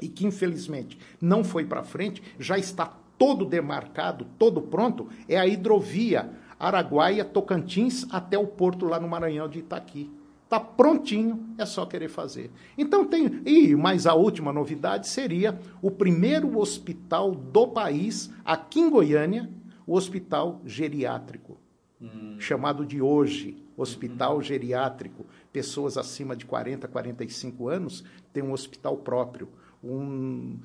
e 0.00 0.08
que 0.08 0.26
infelizmente 0.26 0.98
não 1.20 1.44
foi 1.44 1.64
para 1.64 1.84
frente, 1.84 2.22
já 2.38 2.58
está 2.58 2.86
todo 3.18 3.44
demarcado, 3.44 4.26
todo 4.38 4.60
pronto, 4.60 5.08
é 5.28 5.38
a 5.38 5.46
hidrovia 5.46 6.30
Araguaia-Tocantins 6.58 8.06
até 8.10 8.38
o 8.38 8.46
porto 8.46 8.86
lá 8.86 8.98
no 8.98 9.08
Maranhão 9.08 9.48
de 9.48 9.60
Itaqui. 9.60 10.10
Está 10.44 10.60
prontinho, 10.60 11.48
é 11.58 11.66
só 11.66 11.84
querer 11.86 12.08
fazer. 12.08 12.50
Então 12.76 13.04
tem. 13.04 13.42
E 13.44 13.74
mais 13.74 14.06
a 14.06 14.14
última 14.14 14.52
novidade 14.52 15.08
seria 15.08 15.58
o 15.82 15.90
primeiro 15.90 16.58
hospital 16.58 17.32
do 17.32 17.66
país, 17.68 18.30
aqui 18.44 18.80
em 18.80 18.90
Goiânia, 18.90 19.50
o 19.86 19.96
hospital 19.96 20.60
geriátrico. 20.64 21.58
Hum. 22.00 22.36
Chamado 22.38 22.84
de 22.84 23.00
hoje, 23.00 23.64
hospital 23.76 24.36
uhum. 24.36 24.42
geriátrico. 24.42 25.26
Pessoas 25.52 25.96
acima 25.96 26.36
de 26.36 26.44
40, 26.44 26.88
45 26.88 27.68
anos 27.68 28.04
têm 28.32 28.42
um 28.42 28.52
hospital 28.52 28.96
próprio. 28.98 29.48
Um, 29.82 30.58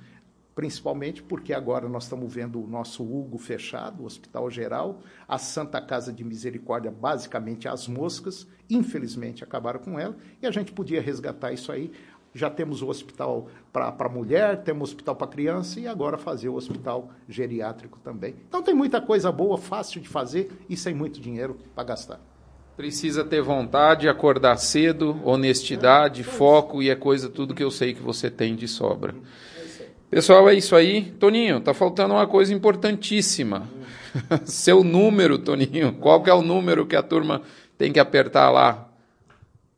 principalmente 0.59 1.23
porque 1.23 1.53
agora 1.53 1.87
nós 1.87 2.03
estamos 2.03 2.33
vendo 2.33 2.61
o 2.61 2.67
nosso 2.67 3.01
Hugo 3.01 3.37
fechado, 3.37 4.03
o 4.03 4.05
Hospital 4.05 4.49
Geral, 4.51 4.99
a 5.25 5.37
Santa 5.37 5.79
Casa 5.79 6.11
de 6.11 6.21
Misericórdia, 6.21 6.91
basicamente 6.91 7.65
as 7.65 7.87
moscas, 7.87 8.45
infelizmente 8.69 9.41
acabaram 9.41 9.79
com 9.79 9.97
ela, 9.97 10.17
e 10.41 10.45
a 10.45 10.51
gente 10.51 10.73
podia 10.73 11.01
resgatar 11.01 11.53
isso 11.53 11.71
aí. 11.71 11.93
Já 12.33 12.49
temos 12.49 12.81
o 12.81 12.87
hospital 12.87 13.47
para 13.73 14.09
mulher, 14.09 14.63
temos 14.63 14.89
o 14.89 14.91
hospital 14.91 15.15
para 15.15 15.27
criança 15.27 15.79
e 15.79 15.87
agora 15.87 16.17
fazer 16.17 16.49
o 16.49 16.55
hospital 16.55 17.09
geriátrico 17.27 17.99
também. 18.03 18.35
Então 18.47 18.61
tem 18.61 18.73
muita 18.73 19.01
coisa 19.01 19.31
boa, 19.31 19.57
fácil 19.57 19.99
de 19.99 20.07
fazer 20.07 20.51
e 20.69 20.77
sem 20.77 20.93
muito 20.93 21.19
dinheiro 21.19 21.57
para 21.73 21.83
gastar. 21.83 22.19
Precisa 22.77 23.25
ter 23.25 23.41
vontade, 23.41 24.07
acordar 24.07 24.57
cedo, 24.57 25.19
honestidade, 25.25 26.21
é, 26.21 26.23
foco 26.23 26.81
e 26.81 26.89
é 26.89 26.95
coisa 26.95 27.27
tudo 27.29 27.53
que 27.53 27.63
eu 27.63 27.71
sei 27.71 27.93
que 27.93 28.01
você 28.01 28.29
tem 28.29 28.55
de 28.55 28.67
sobra. 28.67 29.13
Pessoal, 30.09 30.49
é 30.49 30.53
isso 30.53 30.75
aí. 30.75 31.11
Toninho, 31.19 31.59
tá 31.59 31.73
faltando 31.73 32.13
uma 32.13 32.25
coisa 32.25 32.53
importantíssima. 32.53 33.67
Seu 34.45 34.83
número, 34.83 35.37
Toninho. 35.37 35.93
Qual 35.93 36.23
que 36.23 36.29
é 36.29 36.33
o 36.33 36.41
número 36.41 36.85
que 36.85 36.95
a 36.95 37.03
turma 37.03 37.41
tem 37.77 37.91
que 37.91 37.99
apertar 37.99 38.49
lá? 38.49 38.89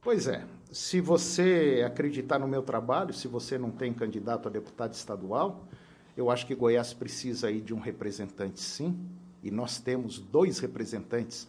Pois 0.02 0.28
é. 0.28 0.44
Se 0.72 1.02
você 1.02 1.84
acreditar 1.86 2.40
no 2.40 2.48
meu 2.48 2.64
trabalho, 2.64 3.14
se 3.14 3.28
você 3.28 3.58
não 3.58 3.72
tem 3.72 3.94
candidato 3.94 4.48
a 4.48 4.52
deputado 4.52 4.94
estadual, 4.94 5.68
eu 6.16 6.32
acho 6.32 6.48
que 6.48 6.56
Goiás 6.56 6.94
precisa 6.94 7.48
aí 7.48 7.60
de 7.60 7.74
um 7.74 7.80
representante, 7.80 8.62
sim. 8.62 8.98
E 9.44 9.52
nós 9.52 9.80
temos 9.80 10.18
dois 10.18 10.60
representantes 10.60 11.46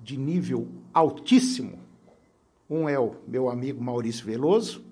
de 0.00 0.16
nível 0.16 0.66
altíssimo. 0.92 1.78
Um 2.68 2.88
é 2.88 2.98
o 2.98 3.14
meu 3.28 3.48
amigo 3.48 3.80
Maurício 3.80 4.26
Veloso, 4.26 4.84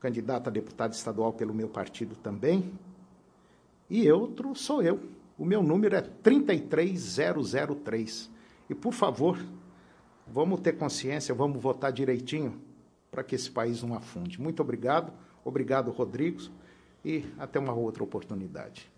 candidato 0.00 0.48
a 0.48 0.50
deputado 0.50 0.94
estadual 0.94 1.34
pelo 1.34 1.52
meu 1.52 1.68
partido 1.68 2.16
também. 2.16 2.72
E 3.90 4.10
outro 4.10 4.54
sou 4.54 4.82
eu. 4.82 4.98
O 5.36 5.44
meu 5.44 5.62
número 5.62 5.96
é 5.96 6.00
33003. 6.00 8.30
E, 8.70 8.74
por 8.74 8.94
favor, 8.94 9.38
vamos 10.26 10.60
ter 10.60 10.78
consciência, 10.78 11.34
vamos 11.34 11.60
votar 11.60 11.92
direitinho 11.92 12.69
para 13.10 13.22
que 13.22 13.34
esse 13.34 13.50
país 13.50 13.82
não 13.82 13.94
afunde. 13.94 14.40
Muito 14.40 14.60
obrigado. 14.60 15.12
Obrigado, 15.44 15.90
Rodrigo. 15.90 16.40
E 17.04 17.24
até 17.38 17.58
uma 17.58 17.72
outra 17.72 18.04
oportunidade. 18.04 18.90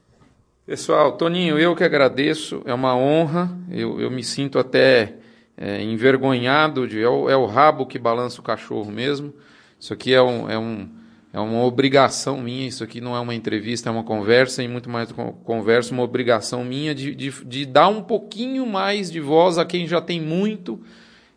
Pessoal, 0.67 1.17
Toninho, 1.17 1.59
eu 1.59 1.75
que 1.75 1.85
agradeço. 1.85 2.63
É 2.65 2.75
uma 2.75 2.97
honra. 2.97 3.51
Eu, 3.71 4.01
eu 4.01 4.11
me 4.11 4.23
sinto 4.23 4.59
até 4.59 5.17
é, 5.57 5.83
envergonhado. 5.83 6.87
De, 6.87 7.01
é, 7.01 7.09
o, 7.09 7.29
é 7.29 7.37
o 7.37 7.47
rabo 7.47 7.87
que 7.87 7.99
balança 7.99 8.41
o 8.41 8.45
cachorro 8.45 8.91
mesmo. 8.91 9.33
Isso 9.79 9.93
aqui 9.93 10.15
é, 10.15 10.23
um, 10.23 10.49
é, 10.49 10.57
um, 10.57 10.89
é 11.33 11.41
uma 11.41 11.65
obrigação 11.65 12.41
minha, 12.41 12.69
isso 12.69 12.85
aqui 12.85 13.01
não 13.01 13.17
é 13.17 13.21
uma 13.21 13.35
entrevista, 13.35 13.89
é 13.89 13.93
uma 13.93 14.05
conversa, 14.05 14.63
e 14.63 14.69
muito 14.69 14.89
mais 14.89 15.09
do 15.09 15.15
que 15.15 15.23
conversa, 15.43 15.93
uma 15.93 16.05
obrigação 16.05 16.65
minha 16.65 16.95
de, 16.95 17.13
de, 17.17 17.31
de 17.45 17.67
dar 17.67 17.89
um 17.89 18.01
pouquinho 18.01 18.65
mais 18.65 19.11
de 19.11 19.19
voz 19.19 19.59
a 19.59 19.65
quem 19.65 19.89
já 19.89 20.01
tem 20.01 20.21
muito, 20.21 20.81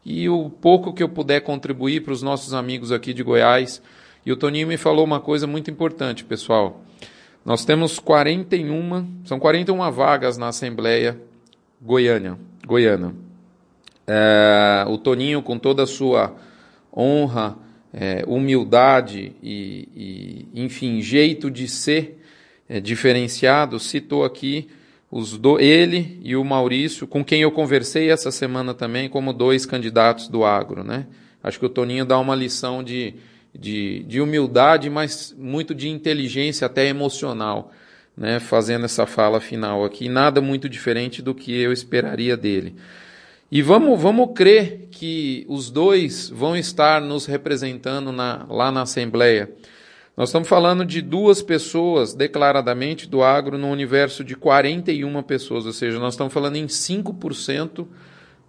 e 0.05 0.29
o 0.29 0.49
pouco 0.49 0.93
que 0.93 1.01
eu 1.01 1.09
puder 1.09 1.41
contribuir 1.41 2.03
para 2.03 2.13
os 2.13 2.21
nossos 2.21 2.53
amigos 2.53 2.91
aqui 2.91 3.13
de 3.13 3.23
Goiás. 3.23 3.81
E 4.23 4.31
o 4.31 4.37
Toninho 4.37 4.67
me 4.67 4.77
falou 4.77 5.03
uma 5.03 5.19
coisa 5.19 5.47
muito 5.47 5.71
importante, 5.71 6.23
pessoal. 6.23 6.81
Nós 7.43 7.65
temos 7.65 7.99
41, 7.99 9.07
são 9.25 9.39
41 9.39 9.91
vagas 9.91 10.37
na 10.37 10.47
Assembleia 10.49 11.19
Goiânia, 11.81 12.37
Goiana. 12.65 13.15
É, 14.07 14.85
o 14.87 14.97
Toninho, 14.97 15.41
com 15.41 15.57
toda 15.57 15.83
a 15.83 15.87
sua 15.87 16.35
honra, 16.95 17.57
é, 17.93 18.23
humildade 18.27 19.33
e, 19.41 20.47
e, 20.53 20.61
enfim, 20.63 21.01
jeito 21.01 21.49
de 21.49 21.67
ser 21.67 22.21
é, 22.67 22.79
diferenciado, 22.79 23.79
citou 23.79 24.23
aqui 24.25 24.67
os 25.11 25.37
do, 25.37 25.59
ele 25.59 26.19
e 26.23 26.35
o 26.35 26.43
Maurício, 26.43 27.07
com 27.07 27.23
quem 27.23 27.41
eu 27.41 27.51
conversei 27.51 28.09
essa 28.09 28.31
semana 28.31 28.73
também, 28.73 29.07
como 29.07 29.31
dois 29.31 29.65
candidatos 29.65 30.27
do 30.27 30.43
agro. 30.43 30.83
Né? 30.83 31.05
Acho 31.43 31.59
que 31.59 31.65
o 31.65 31.69
Toninho 31.69 32.05
dá 32.05 32.17
uma 32.19 32.35
lição 32.35 32.83
de, 32.83 33.15
de, 33.53 34.03
de 34.03 34.19
humildade, 34.19 34.89
mas 34.89 35.33
muito 35.37 35.73
de 35.73 35.89
inteligência, 35.89 36.65
até 36.65 36.87
emocional, 36.87 37.71
né? 38.17 38.39
fazendo 38.39 38.85
essa 38.85 39.05
fala 39.05 39.39
final 39.39 39.85
aqui. 39.85 40.09
Nada 40.09 40.41
muito 40.41 40.67
diferente 40.67 41.21
do 41.21 41.33
que 41.33 41.53
eu 41.53 41.71
esperaria 41.71 42.35
dele. 42.35 42.75
E 43.51 43.61
vamos, 43.61 44.01
vamos 44.01 44.31
crer 44.35 44.89
que 44.91 45.45
os 45.47 45.69
dois 45.69 46.29
vão 46.29 46.57
estar 46.57 46.99
nos 46.99 47.25
representando 47.25 48.11
na, 48.11 48.45
lá 48.49 48.71
na 48.71 48.81
Assembleia. 48.81 49.49
Nós 50.15 50.29
estamos 50.29 50.47
falando 50.47 50.85
de 50.85 51.01
duas 51.01 51.41
pessoas 51.41 52.13
declaradamente 52.13 53.07
do 53.07 53.21
agro 53.21 53.57
no 53.57 53.67
universo 53.67 54.23
de 54.23 54.33
41 54.33 55.21
pessoas, 55.23 55.65
ou 55.65 55.73
seja, 55.73 55.99
nós 55.99 56.13
estamos 56.13 56.33
falando 56.33 56.55
em 56.55 56.67
5% 56.67 57.85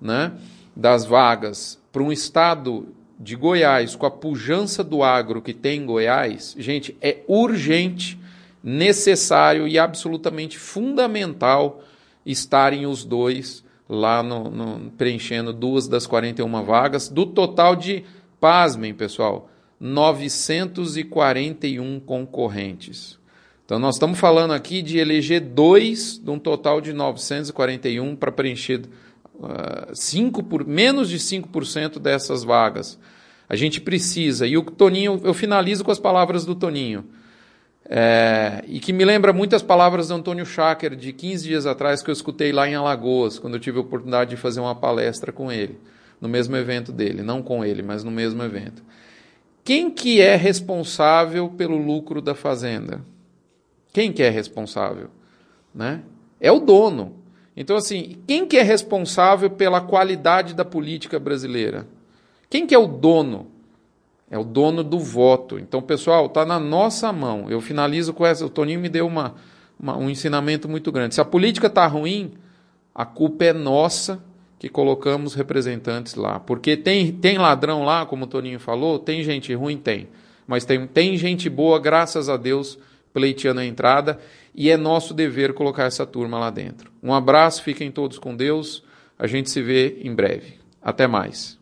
né, 0.01 0.33
das 0.77 1.05
vagas 1.05 1.81
para 1.91 2.03
um 2.03 2.13
estado 2.13 2.95
de 3.19 3.35
Goiás, 3.35 3.97
com 3.97 4.07
a 4.07 4.11
pujança 4.11 4.85
do 4.85 5.03
agro 5.03 5.43
que 5.43 5.53
tem 5.53 5.81
em 5.81 5.87
Goiás, 5.87 6.55
gente, 6.57 6.97
é 7.01 7.25
urgente, 7.27 8.17
necessário 8.63 9.67
e 9.67 9.79
absolutamente 9.79 10.59
fundamental 10.59 11.83
estarem 12.25 12.87
os 12.87 13.05
dois 13.05 13.65
lá 13.89 14.23
no, 14.23 14.51
no, 14.51 14.91
preenchendo 14.93 15.53
duas 15.53 15.89
das 15.89 16.07
41 16.07 16.65
vagas, 16.65 17.09
do 17.09 17.27
total 17.27 17.75
de, 17.75 18.05
pasmem 18.41 18.93
pessoal, 18.93 19.49
941 19.81 22.01
concorrentes. 22.01 23.19
Então, 23.65 23.79
nós 23.79 23.97
estamos 23.97 24.19
falando 24.19 24.53
aqui 24.53 24.81
de 24.81 24.99
eleger 24.99 25.41
dois 25.41 26.19
de 26.19 26.31
um 26.31 26.39
total 26.39 26.81
de 26.81 26.93
941 26.93 28.15
para 28.15 28.31
preencher 28.31 28.83
uh, 29.35 29.93
cinco 29.93 30.43
por, 30.43 30.67
menos 30.67 31.09
de 31.09 31.19
5% 31.19 31.99
dessas 31.99 32.45
vagas. 32.45 32.99
A 33.49 33.57
gente 33.57 33.81
precisa. 33.81 34.47
E 34.47 34.57
o 34.57 34.63
Toninho, 34.63 35.21
eu 35.25 35.35
finalizo 35.35 35.85
com 35.85 35.91
as 35.91 35.99
palavras 35.99 36.45
do 36.45 36.55
Toninho. 36.55 37.05
É, 37.89 38.65
e 38.67 38.81
que 38.81 38.93
me 38.93 39.05
lembra 39.05 39.33
muitas 39.33 39.63
palavras 39.63 40.09
do 40.09 40.15
Antônio 40.15 40.45
Schacker 40.45 40.97
de 40.97 41.13
15 41.13 41.47
dias 41.47 41.67
atrás 41.67 42.03
que 42.03 42.11
eu 42.11 42.13
escutei 42.13 42.51
lá 42.51 42.69
em 42.69 42.75
Alagoas, 42.75 43.39
quando 43.39 43.55
eu 43.55 43.61
tive 43.61 43.79
a 43.79 43.81
oportunidade 43.81 44.31
de 44.31 44.37
fazer 44.37 44.59
uma 44.59 44.75
palestra 44.75 45.31
com 45.31 45.53
ele, 45.53 45.79
no 46.21 46.29
mesmo 46.29 46.57
evento 46.57 46.91
dele, 46.91 47.23
não 47.23 47.43
com 47.43 47.65
ele, 47.65 47.83
mas 47.83 48.03
no 48.03 48.11
mesmo 48.11 48.43
evento. 48.43 48.83
Quem 49.67 49.91
que 49.91 50.21
é 50.21 50.37
responsável 50.37 51.49
pelo 51.49 51.77
lucro 51.77 52.23
da 52.23 52.37
fazenda? 52.37 53.01
Quem 53.93 54.13
que 54.13 54.23
é 54.23 54.31
responsável? 54.31 55.09
Né? 55.75 56.03
É 56.41 56.53
o 56.53 56.61
dono. 56.61 57.17
Então, 57.57 57.77
assim, 57.77 58.19
quem 58.29 58.47
que 58.47 58.57
é 58.57 58.63
responsável 58.63 59.51
pela 59.51 59.81
qualidade 59.81 60.55
da 60.55 60.65
política 60.65 61.19
brasileira? 61.19 61.85
Quem 62.49 62.65
que 62.65 62.77
é 62.77 62.79
o 62.79 62.87
dono? 62.87 63.49
É 64.31 64.39
o 64.39 64.45
dono 64.45 64.85
do 64.85 65.01
voto. 65.01 65.59
Então, 65.59 65.83
pessoal, 65.83 66.27
está 66.27 66.47
na 66.47 66.61
nossa 66.61 67.13
mão. 67.13 67.51
Eu 67.51 67.61
finalizo 67.61 68.15
com 68.15 68.25
essa. 68.25 68.47
O 68.47 68.49
Toninho 68.49 68.79
me 68.79 68.89
deu 68.89 69.05
uma, 69.05 69.35
uma 69.81 69.97
um 69.97 70.09
ensinamento 70.09 70.69
muito 70.69 70.93
grande. 70.93 71.17
Se 71.17 71.21
a 71.21 71.25
política 71.25 71.67
está 71.67 71.89
ruim, 71.89 72.35
a 72.95 73.05
culpa 73.05 73.47
é 73.47 73.53
nossa 73.53 74.23
que 74.59 74.69
colocamos 74.69 75.35
representantes 75.35 76.15
lá. 76.15 76.41
Porque 76.41 76.77
tem, 76.77 77.13
tem 77.13 77.39
ladrão 77.39 77.85
lá, 77.85 78.07
como 78.07 78.25
o 78.25 78.29
Toninho 78.29 78.59
falou, 78.59 78.99
tem 78.99 79.23
gente 79.23 79.53
ruim? 79.55 79.77
Tem. 79.77 80.09
Mas 80.47 80.65
tem, 80.65 80.87
tem 80.87 81.17
gente 81.17 81.51
boa, 81.51 81.79
graças 81.79 82.29
a 82.29 82.37
Deus, 82.37 82.79
pleiteando 83.13 83.61
a 83.61 83.67
entrada. 83.67 84.19
E 84.55 84.71
é 84.71 84.77
nosso 84.77 85.13
dever 85.13 85.53
colocar 85.53 85.85
essa 85.85 86.07
turma 86.07 86.39
lá 86.39 86.51
dentro. 86.51 86.91
Um 87.03 87.13
abraço, 87.13 87.63
fiquem 87.63 87.91
todos 87.91 88.19
com 88.19 88.35
Deus. 88.35 88.83
A 89.19 89.27
gente 89.27 89.51
se 89.51 89.61
vê 89.61 89.99
em 90.03 90.15
breve. 90.15 90.55
Até 90.81 91.07
mais. 91.07 91.59